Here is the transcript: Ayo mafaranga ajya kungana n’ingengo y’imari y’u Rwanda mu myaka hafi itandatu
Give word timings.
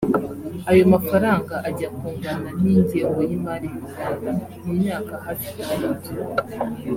Ayo 0.69 0.83
mafaranga 0.93 1.53
ajya 1.69 1.89
kungana 1.97 2.49
n’ingengo 2.61 3.19
y’imari 3.29 3.65
y’u 3.73 3.83
Rwanda 3.87 4.29
mu 4.63 4.71
myaka 4.79 5.13
hafi 5.25 5.43
itandatu 5.53 6.09